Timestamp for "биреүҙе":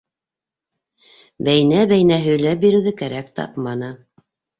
2.63-2.95